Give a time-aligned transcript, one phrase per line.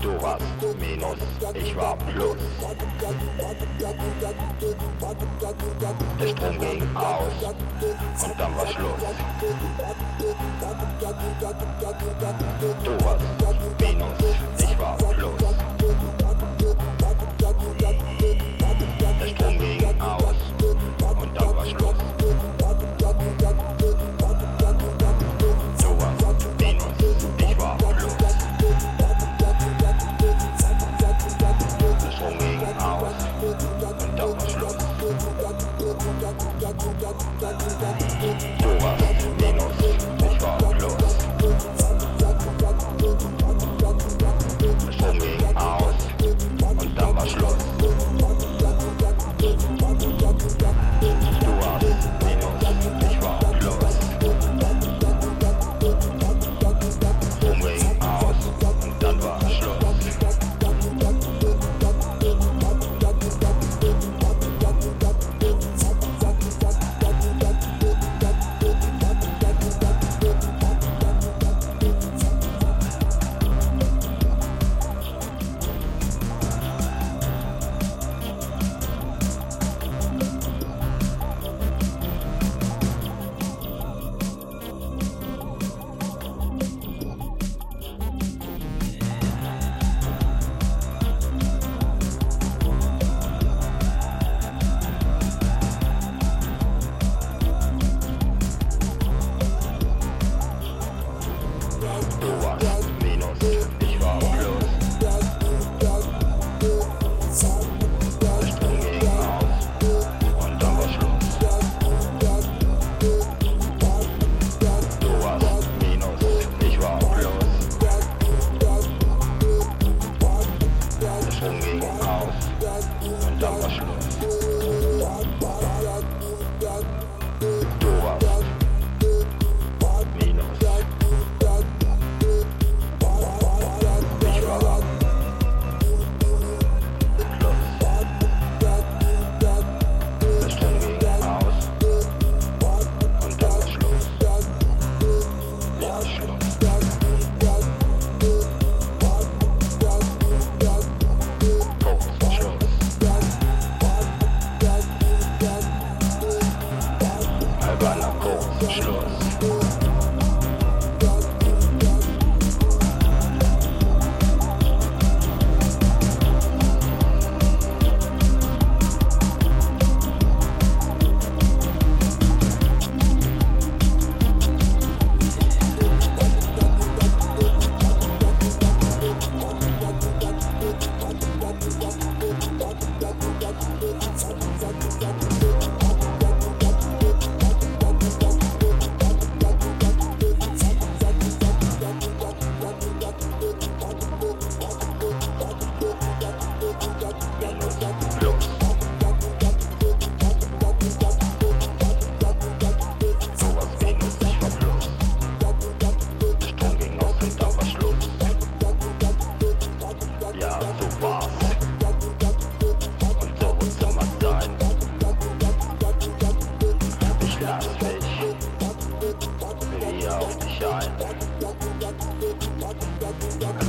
[0.00, 0.44] Du warst
[0.78, 1.18] Minus,
[1.54, 2.36] ich war Plus.
[8.20, 9.04] Contar las flores.
[12.84, 13.51] Tú.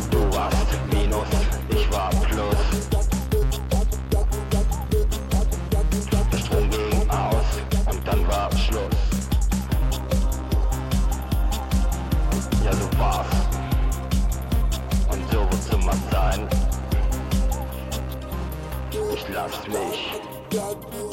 [0.10, 0.56] Du warst
[0.92, 1.28] Minus,
[1.70, 2.56] ich war Plus.
[6.32, 7.46] Der Strom ging aus
[7.86, 8.96] und dann war Schluss.
[12.64, 13.28] Ja, so war's.
[15.10, 16.48] Und so wird's immer sein.
[19.14, 21.13] Ich lass mich.